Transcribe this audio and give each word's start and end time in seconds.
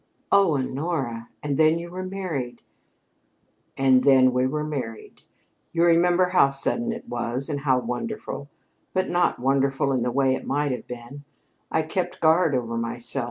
"Oh, 0.31 0.57
Honora! 0.57 1.29
And 1.43 1.57
then 1.57 1.77
you 1.77 1.91
were 1.91 2.01
married?" 2.03 2.63
"And 3.77 4.03
then 4.03 4.33
we 4.33 4.47
were 4.47 4.63
married. 4.63 5.21
You 5.73 5.83
remember 5.85 6.29
how 6.29 6.49
sudden 6.49 6.91
it 6.91 7.07
was, 7.07 7.49
and 7.49 7.59
how 7.59 7.77
wonderful; 7.77 8.49
but 8.93 9.11
not 9.11 9.37
wonderful 9.37 9.91
in 9.93 10.01
the 10.01 10.11
way 10.11 10.33
it 10.33 10.47
might 10.47 10.71
have 10.71 10.87
been. 10.87 11.23
I 11.69 11.83
kept 11.83 12.19
guard 12.19 12.55
over 12.55 12.77
myself. 12.77 13.19